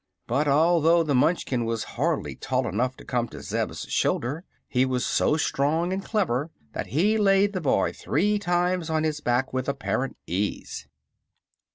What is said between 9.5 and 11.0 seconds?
with apparent ease.